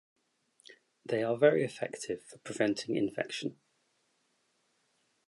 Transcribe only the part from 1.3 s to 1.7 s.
very